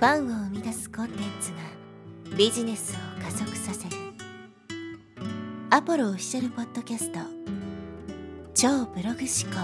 [0.00, 1.58] ファンを生み出すコンテンツが
[2.34, 3.96] ビジネスを加速させる。
[5.68, 7.18] アポロオフィシャルポッドキャスト。
[8.54, 9.60] 超ブログ思考。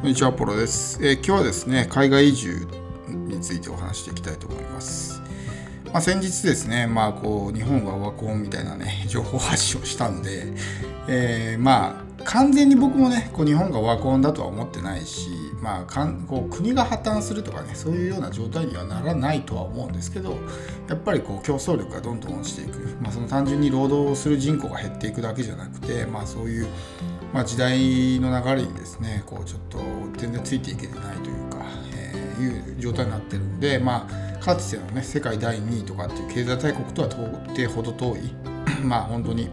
[0.00, 2.66] こんにちは、アポロです、えー今日はですね、海外移住
[3.06, 5.22] についてお話していきたいと思います。
[5.92, 10.54] まあ、先日ですね、まあ、こう日本がオワコンみたいなね、情報発信をしたので、
[11.08, 15.28] えーまあ、完全に僕もね、こう日本がオワコンだとは思ってないし、
[15.60, 20.38] まあ、かんこう国が破綻するとかね、そういうような状態にはならないとは思うんですけど、
[20.88, 26.66] やっぱりこう競争力がどんどん落ちていく、まあ、その単純に労働する人口が減っていくだけじゃなくて、まあ、そういう
[27.32, 29.78] まあ、時代の流れにですねこうちょっと
[30.18, 31.64] 全然ついていけてないというか、
[31.96, 34.08] えーいう状態になってるんで、ま
[34.40, 38.52] あ、かつてのね世界第2位とかっていう経済大国とは到底ほど遠い。
[38.82, 39.48] まあ本当に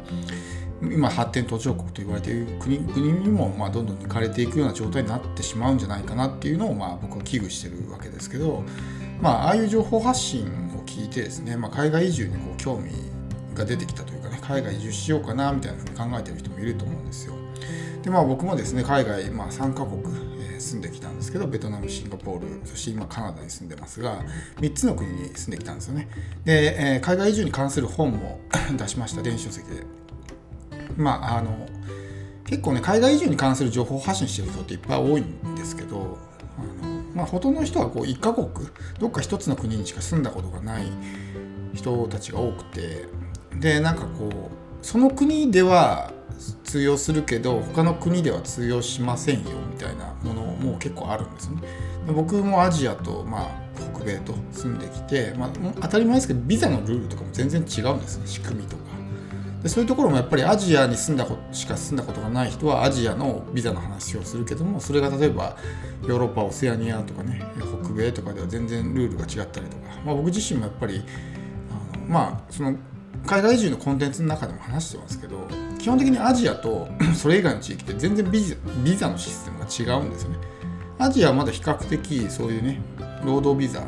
[0.81, 8.63] 今発展途上国と言われている国国にもまあどんどん抜かれていくような状態になってしまうんじゃないかなっていうのをまあ僕は危惧してるわけですけど、
[9.21, 10.45] まあ、ああいう情報発信
[10.77, 12.91] を聞いてですね、まあ、海外移住にこう興味
[13.53, 17.33] が出てきたというかね海外移住しようかなみたいなふうに考えてる人もいると思うんですよ。
[18.01, 20.01] でまあ僕もですね海外、まあ、3カ国、
[20.41, 24.21] えー住んできたんですけどベトナムシンガポールそして今カナダに住んでますが
[24.59, 26.09] 3つの国に住んできたんですよね
[26.43, 28.41] で、えー海外移住に関する本も
[28.77, 29.83] 出しました電子書籍で
[30.99, 31.67] まああの
[32.45, 36.17] 結構ね海外移住に関する情報発信してる人っていっぱい多いんですけど
[36.57, 38.49] あの、まあ、ほとんどの人はこう1カ国
[38.99, 40.85] どっか1つの国にしか住んだことがない
[41.73, 43.05] 人たちが多くて
[43.59, 46.11] でなんかこうその国では
[46.63, 51.61] 通用するけど他の国では通用しませんよみたいなものも結構あるんですね。
[52.07, 53.49] で僕もアジアと、まあ、
[53.93, 55.49] 北米と住んできて、まあ、
[55.81, 58.98] 当たり前ですけどビザのルールとかも全然違うんですね仕組みとか。
[59.63, 65.57] でそういうところもやっぱりアジアに住んだしか住んだことがない人はアジアのビザの話をするけどもそれが例えば
[66.03, 67.41] ヨーロッパオセアニアとかね
[67.83, 71.03] 北米とかでは全然ルールが違ったりとか、まあ、僕自身もやっぱり
[71.93, 72.77] あのまあその
[73.25, 75.45] 海外移住のコンテンツの中でも話してますけど
[75.77, 80.37] 基本的にアジアと それ以外の地域って全然ビザビザのシステムが違うんですよね。
[80.97, 82.81] アジアはまだ比較的そういうね
[83.23, 83.83] 労働ビザ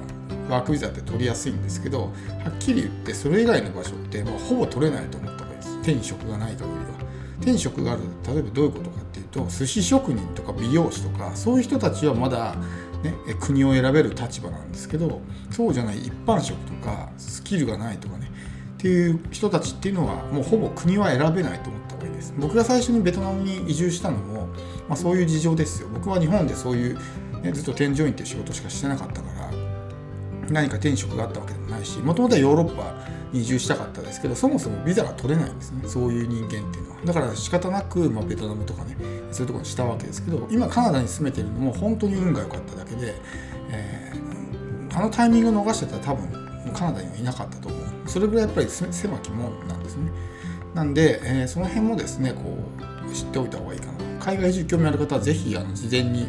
[0.50, 2.10] ワークビザって取りやすいんですけどは
[2.50, 5.41] っきり言ってそれ以外の場所ってほぼ取れないと思った
[5.82, 7.12] 方がいいです手に職がない限りは。
[7.42, 12.56] 手に職がある例えばどういうことかっていうと寿司職人とか美容師とかそういう人たちはまだ、
[13.04, 18.32] ね、国を選べる立場なんですけどそうじゃない一般職とかスキルがないとかね
[18.78, 22.34] っていう人たちっていうのはもうほぼ国は選べないと思った方がいいです。
[22.40, 24.48] 僕が最初にベトナムに移住したのも、
[24.88, 25.90] まあ、そういう事情ですよ。
[25.94, 26.98] 僕は日本でそういう、
[27.44, 29.31] ね、ずっと添乗員っていう仕事しかしてなかったから
[30.52, 35.88] 何か転職があったわけでもないしもともとはヨーロッパに移住したかったですけどそもそもビザが取れないんですね。
[35.88, 37.02] そういう人間っていうのは。
[37.06, 38.96] だから仕方なく、まあ、ベトナムとかね
[39.32, 43.16] そういうところにしたわけですけど今カナダに住めてるのも本当に運が良かっただけで、
[43.70, 44.22] えー
[44.94, 46.30] あのタイミングを逃してたら多分
[46.74, 47.82] カナダにはいなかったと思う。
[48.08, 50.12] それぐらいやっぱり狭き門なんですね。
[50.74, 52.58] なんで、えーその辺もですねこ
[53.08, 53.94] う知っておいた方がいいかな。
[54.20, 56.28] 海外移住興味ある方はぜひあの事前に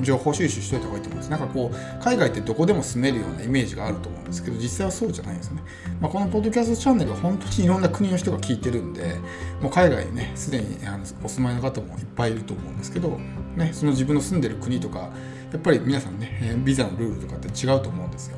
[0.00, 1.30] 情報収集しておいた方がいいと思うんです。
[1.30, 5.62] なんかこう、海外ってどこでも住めるようなイメージがあると思うんですけど、実際はそうじゃないんですよね。
[6.00, 9.16] まあ、このポッドキャストチャンネルは本当にいろんな国の人が聞いてるんで、
[9.60, 13.18] もう海外にね、すでにあのお住まいの方もいっぱいいると思うんですけど、
[13.56, 15.10] ね、その自分の住んでる国とか、
[15.52, 18.36] やっぱり皆さんね、ビザのルールとかって違うと思うんですよ。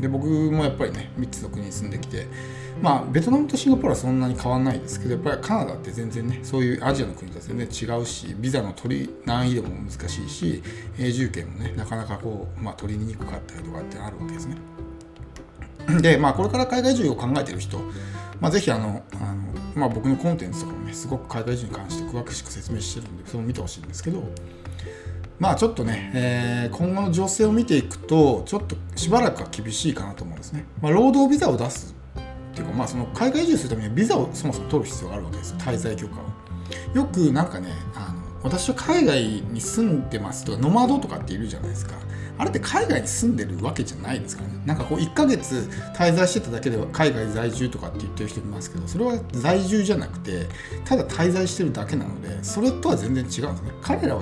[0.00, 2.26] で僕もやっぱりね3つの国に住んできて
[2.82, 10.62] まあベトナムとシンガポールはそんなに変わらないですけどやっぱりカナダって全然ねそういうアジアの国とは全然違うしビザの取り難易度も難しいし
[10.98, 14.56] 永住権もねなかなかこう、まあ、取りにくかったりとかってあるわけですね。
[16.00, 17.78] でまあこれから海外移住を考えてる人、
[18.40, 24.22] まあ、ぜひあのあの、まあ、僕のコンテンツとかもねすごく海外移住に関して詳しく説明してるんでそれを見てほしいんですけど
[25.40, 30.66] まあちょっとね、えー今後の情勢を見ていくと、ちょっとしばらくは厳しいかなと思うんですね。
[30.82, 31.94] まあ、労働ビザを出す
[32.60, 36.96] ていうか、まあ、その海外移住するためにはビザをそもそも取る必要があるわけですよ、滞在許可を。
[36.96, 41.94] よくなんかね、あの私は海外に住んでますとか、ノマドとかっているじゃないですか。
[42.38, 44.48] あれって海外に住んでるわけじゃないですかね。
[44.64, 50.46] なんかこう1ヶ月滞在してただけでは海外在住とかって言ってる人いますけど、それは在住じゃなくて、
[50.84, 53.72] ただ滞在してるだけなので、それとは全然違うんですね。
[53.82, 54.18] 彼ら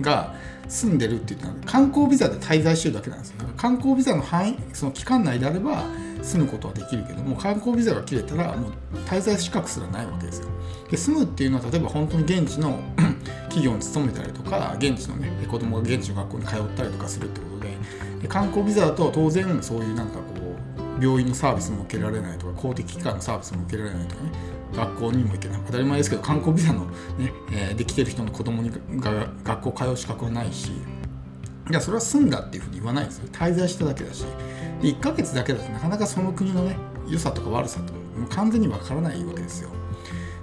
[0.00, 0.34] が
[0.68, 5.84] 住んでるって言ったのは観光ビザで滞在してるだけなんですよ観光ビザの範囲その期間内であれば
[6.22, 8.72] 住むことはできるけども観光ビザが切れたらもう
[9.06, 10.48] 滞在資格すらないわけですよ。
[10.90, 12.78] で住むっていうのは例えば本当に現地の
[13.48, 17.76] 企業に勤めたりとか現地のね子供が現地の学校に通ったりとかするってことで
[18.22, 20.22] で観光ビザだと当然そういうなんかこ
[21.00, 24.32] う病院のサービスも受けられないとか公的機関のサービスも受けられないとかね
[24.76, 25.60] 学校にも行けない。
[25.66, 28.70] 当たり前ですけど観光ビザの、ねえー、できてる人の子供に
[29.00, 30.70] が学校通う資格はないし
[31.70, 33.28] いやそれは済んだっていうふうに言わないんですよ。
[33.32, 34.24] 滞在しただけだし。
[34.80, 36.76] で1ヶ月だけだとなかなかその国のね
[37.08, 37.98] 良さとか悪さとか
[38.34, 39.70] 完全にわからないわけですよ。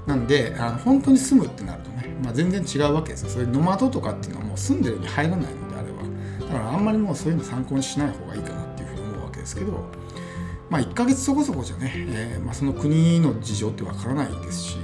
[0.05, 3.29] なんであの本当に住むってなるとね、まあ、全然違うわけですよ。
[3.29, 6.47] そういうノマドとかっていうのはもう住んでるに入らないのであれば。
[6.47, 9.83] だからあんまりもうそういうの参考にしない方がいいかなっていうふうに思うわけですけど
[10.69, 14.77] まあ1ヶ月そこそこじゃね、えー、まあ、その国の事情ってわからないですし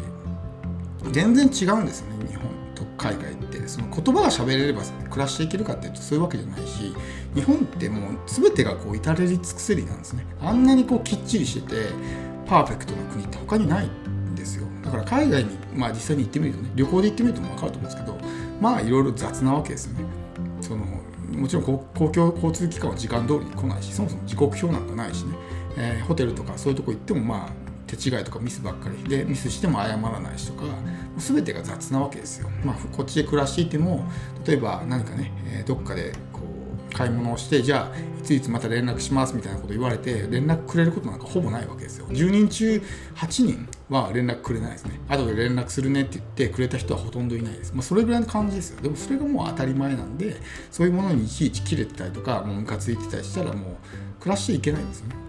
[1.12, 2.46] 全然違うんですよね日本
[2.76, 3.53] と海外って。
[3.68, 6.94] その言葉が喋れれば暮らしていけるかっていうとそういうわけじゃないし
[7.36, 10.26] 日本ってもう全てがこう至れり尽くせりなんですね。
[10.42, 11.76] あんなにこうきっちりしてて
[12.46, 14.68] パーフェクトな国って他にないんですよ。
[14.84, 18.18] だから海外に、まあ、実際に行ってみるとね旅行で行ってみるとも分かると思うんですけど
[18.60, 20.06] まあいろいろ雑なわけですよね。
[20.62, 20.86] その
[21.38, 25.36] もちろん公共交通機関は時間通りに来ないしそもそも時刻表なんかないしね、
[25.78, 27.63] えー、ホテルとかそういうとこ行ってもまあ
[27.96, 29.10] 手違いとかミスばっかり。
[29.10, 30.64] でミスしても謝らないしとか
[31.18, 34.06] 全てが雑なわけですよ、まあ、こっちで暮らしていても
[34.46, 36.40] 例えば何かね、え、どっかでこ
[36.92, 42.08] う買い物をしてじゃあいついつまた連絡しますみたいなこと言われて連絡くれることなんかほぼないわけですよ。
[42.08, 42.82] 10人中
[43.16, 45.00] 8人は連絡くれないですね。
[45.10, 48.82] 後で連絡するねって言ってくれた人はほとんどいないです、まあ、それぐらいの感じですよ。
[48.82, 50.38] でもそれがもう当たり前なんで
[50.72, 55.23] そういうものにいちいち切れてたりとかもうムカついてたりしたらもう暮らしていけないんですよね。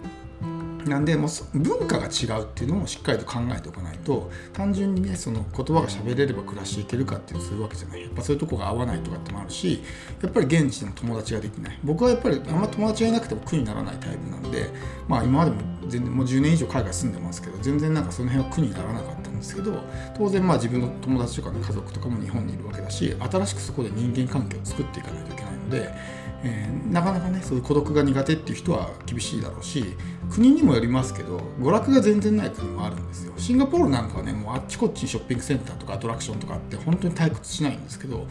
[0.87, 8.03] なんでもう文化が違うっていうのもしっかりと考えておかないと単純にねその言葉が喋れれば暮らしていけるかっていうそういうわけじゃない。
[8.03, 9.83] やっぱそういうとこが合わないとかってもあるし
[10.23, 11.79] やっぱり現地でも友達ができない。
[11.83, 14.71] 僕はやっぱりあんま友達がいなくても苦にならないタイプなんで
[15.09, 15.57] まあ今までも
[15.89, 19.24] 全然もう10年以上海外住んでますけど全然なんかその辺は苦にならなかった。
[19.35, 19.83] んですけど
[20.17, 29.83] 当然まあ自分の友達とかの家族とかも日本にいるわけだし新しくそこで人間関係を作っていかないといけないのでえー、なかなかねそういう孤独が苦手っていう人は厳しいだろうし
[30.31, 33.33] 国にもよりますけど娯楽が全然ない国もあるんですよ。
[33.39, 38.27] シンガポールなんかはねもうあっちこっちにショッピングセンターとかアトラクションとかって本当に退屈しないんですけど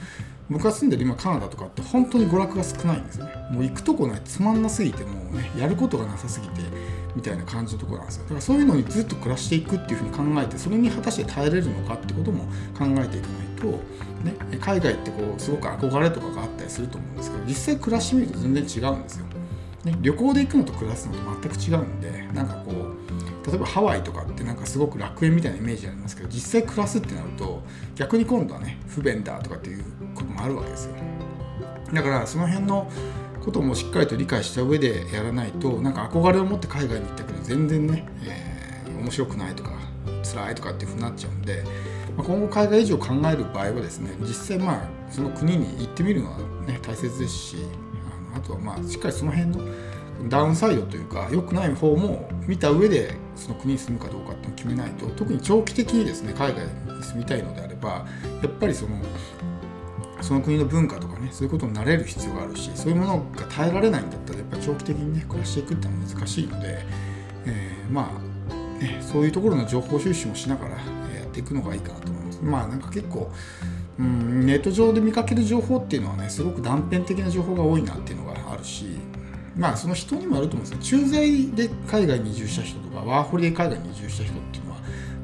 [0.50, 3.32] 僕が住んでる今カナダとかって本当に娯楽が少ないんですよね。
[3.52, 6.62] もう行くとこねつまんなすぎてもうねやることがなさすぎて
[7.16, 8.24] みたいな感じのとこなんですよ。
[8.24, 12.46] だからそういうのにずっと暮らしていくっていうふうに考えてそれに果たして耐えれるのかってことも
[12.78, 13.68] 考えていかないと、
[14.24, 19.26] ね、海外ってこうすごく憧れとかがあったりすると思うんですけど実際暮らしてみると全然違うんですよ、
[19.86, 22.94] ね、旅行で行くのと暮らすのと全く違うんでなんかこう
[23.46, 27.62] 例えばハワイとかってなんかすごく楽園みたいなイメージありますけど実際暮らすってなると
[27.96, 29.84] 逆に今度はね不便だとかっていう
[30.14, 30.96] こともあるわけですよ。
[31.94, 32.90] だからその辺の
[33.44, 39.72] こともしっかりと理解した上でやらないとなんか憧れを持って海外に行ったけど全然ね、えー、面白くないとか
[40.24, 41.64] 辛いとかっていうふうになっちゃうんで、
[42.18, 47.58] まあ、今後海外以上考える場合はですね実際まあその国に行ってみるのはね大切ですし
[48.32, 49.60] あのあとはまあしっかりその辺の
[50.30, 58.06] ダウンサイドというか良くない方も見た上でその国に住むかどうかっていうのを決めないと特に長期的にですね海外に住みたいのであれば
[58.42, 58.96] やっぱりその
[60.24, 66.86] その国の文化とかねそういうことになれる必要があるしそういうものが耐えられないんだったらやっぱり長期的にね暮らしていくってのは難しいので、
[67.46, 68.10] えー、ま
[68.50, 70.78] あ、ね、そういうところの情報収集もしながらや
[71.26, 72.42] っていくのがいいかなと思います。
[72.42, 73.32] まあなんか結構
[74.00, 78.86] うん、ネット上で見かける情報っていうのはねすごく断片的な情報が多いなっていうのがあるし
[79.56, 84.63] まあその人にもあると思うんですよ駐在で海外に移住した人とかワーホリで海外に移住した人って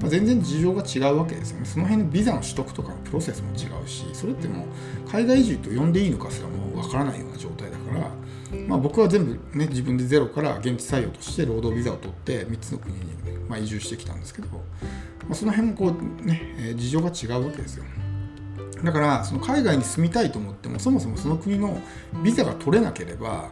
[0.02, 1.66] まあ、全然事情が違うわけですよね。
[1.66, 4.66] その辺のビザの取得とかのプロセスも違うしそれっても
[5.06, 13.02] う海外移住と呼んでいいのかすらもうわからないような状態だから、まあ、僕は全部ね自分でゼロから現地採用として労働ビザを取って3つの国に、
[13.50, 14.62] ま、移住してきたんですけど、ま
[15.32, 17.84] あ、その辺もこうね事情が違うわけですよ。
[18.84, 21.82] だからその海外に住みたいと思ってもそもそもその国の
[22.24, 23.50] ビザが取れなければ、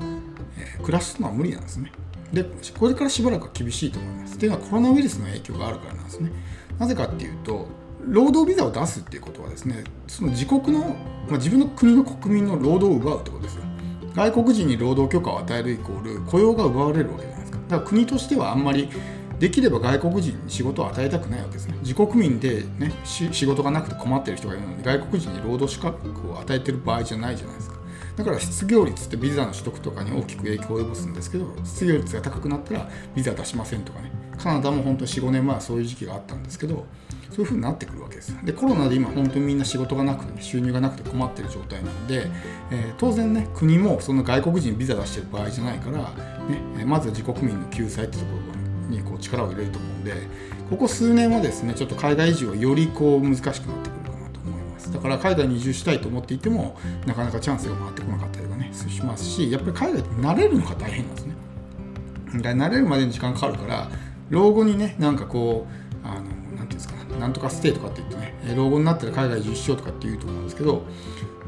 [0.58, 1.92] えー、暮らすのは無理なんですね。
[2.34, 2.44] で
[2.78, 4.36] これからしばらくは厳しいと思います。
[4.36, 6.32] っていうのはコロナウイルスの影響があるからなんですね。
[6.78, 7.68] なぜかっていうと
[8.06, 10.80] 労働ビザを出すっていうことはですねその自国の、
[11.28, 13.64] まあ、自分の国の国民の労働を奪うってことですよ。
[14.16, 17.60] 外国人に労働許可を与えるイコール雇用が奪われるわけじゃないですか。
[17.70, 18.90] だから国としてはあんまり
[19.40, 21.78] できれば外国人に仕事を与えたくないわけですね。
[21.82, 27.77] 自国民で、ね、仕事がなくて困ってる人がいるのに外国人に労働資格を与えてる場合じゃないじゃないですか。
[28.18, 34.12] だから失業率ってビザの取得とかに大きく影響を及ぼすんですけど失業率が高くなったらビザ出しませんとかね。
[34.38, 36.86] カナダも本当45年前はそういう時期があったんですけど
[37.32, 38.34] そういうふうになってくるわけです。
[38.44, 42.28] でコロナで今本当にみんな仕事がなくて、収入がなくて困ってる状態なので、
[42.72, 45.98] えー、当然ね国もその外国人ビザ出してる場合じゃないから、
[46.78, 50.14] ね、まず自国民の救済ってところにこう力を入れると思うんで
[50.70, 54.07] ここ数年はですねちょっと海外移住はよりこう難しくなってくる。
[54.92, 61.36] だから海外に移住したいと思っていてもなかなかチャンスが回ってこなかったりとかねしますしやっぱり海外って慣れるのが大変なんですね。
[62.34, 63.90] 慣れるまでに時間かかるから
[64.30, 65.66] 老後にねなんかこ
[66.04, 70.84] うあのなんていうんですかなんとかステイとかって言ってね老後になったら海外移住しようとかって言うと思うんですけど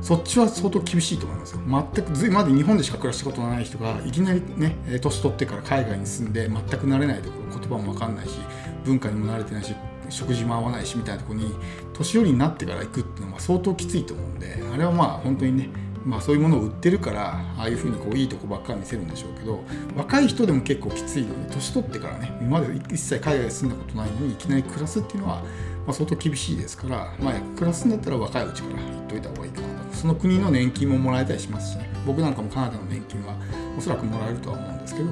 [0.01, 1.62] そっちは相当厳しいと思いますよ。
[1.93, 8.39] 全くず今まで日本でしか暮らしたことのない人がいきなりね年取ってから海外に住んで全く慣れないところ言葉も分かんないし
[8.86, 9.75] 文化にも慣れてないし
[10.09, 11.53] 食事も合わないしみたいなとこに
[11.93, 15.69] 年寄りになってから行くっていうのは相当きついと思うんであれはまあ本当にね
[16.05, 19.63] まあ、そういうものを売ってるからああいうふうにこういいとこばっかり見せるんでしょうけど
[19.95, 25.43] 若い人でも結構きついので年取ってからね今まで一切海外に住んだことないのにいきなり暮らすっていうのは、ま
[25.89, 29.95] あ、相当厳しいですから、まあ、暮らすんだったら若いうちから言っといた方がいいかなと。
[29.95, 31.89] その国の年金ももらえたりしますしね。
[32.05, 33.35] 僕なんかもカナダの年金は
[33.77, 35.09] おそらくもらえるとは思うんですけど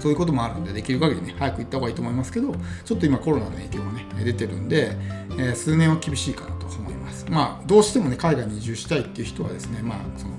[0.00, 4.96] そういうこともあるんでできる限りね早く行った方がいいと思いますけどちょっと今コロナの影響がね出てるんで、
[5.32, 7.26] えー、数年は厳しいかなと思います。
[7.30, 10.34] まあどうしてもね海外に移住したいっていう人はですねまあその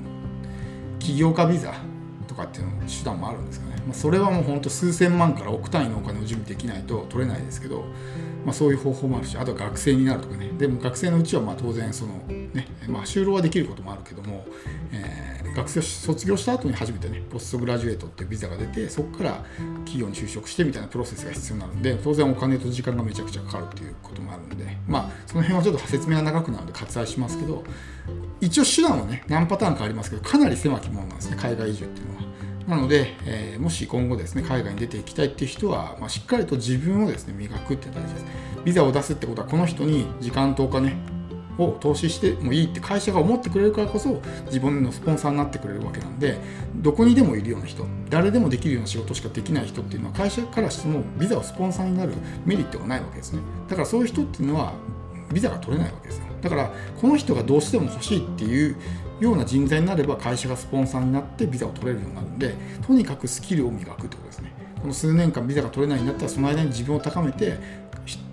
[1.00, 1.74] 起業家ビザ
[2.28, 7.86] とかっていうの手段もあるんですかね、まあ、それはもうほんと数千万から億単位のお金を準備できないと取れないですけど、
[8.46, 10.52] まあ、そういう方法もあるしあとは学生になるとかね。
[10.58, 12.14] でも学生のうちはまあ当然その
[12.54, 14.46] ね、まあ、就労はできることもあるけども、
[14.92, 19.32] えー、学生卒業した後に初めてねポストグラジュエートっていうビザが出てそこから
[19.86, 27.64] 企業に就職してみたいなプロセスが必要になるんで当然お金と時間がめちゃくちゃかかるっていうこともあるんでまあその辺はちょっと説明は長くなるので割愛しますけど
[28.42, 32.20] 一応手段はね何パターンかありますけどかなり狭きものなんですね海外移住っていうのは。
[32.70, 38.26] なので、えー、もし今後ですね海外に出ていきたいっていう人は、まあ、しっかりと自分をですね磨くって大事です。
[38.64, 40.96] ビザを出すってことはこの人に時間とお金
[41.60, 46.38] を投資してもいいって会社が思ってくれるからこそ自分のスポンサーになってくれるわけなんで
[46.76, 52.14] どこにでもいるような人誰でもできるような仕事しかできない人っていうのは会社からしてもビザをスポンサーになる
[52.46, 53.42] メリットがないわけですね。
[53.68, 54.74] だからそういう人っていうのは
[55.34, 56.26] ビザが取れないわけですよ。
[56.42, 58.76] だからこの人がどうしても欲しいっていう
[59.20, 64.54] ような人材になれば会社がスポンサーになってビザを取れるようになるんでとにかくスキルを磨くってことですね。
[64.82, 67.58] この数年間ビザが取れないんだったらその間に自分を高めて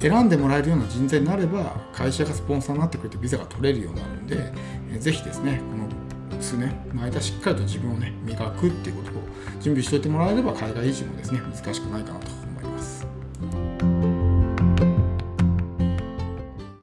[0.00, 4.52] 選んでもらえるような人材になれば会社がスポンサーになってくれてビザが取れるようになるんで
[5.00, 9.22] ぜひですねこの数年の間しっかりと自分をね磨くっていうことを
[9.60, 12.35] 準備しておいてもらえれば海外移住もですね難しくないかなと。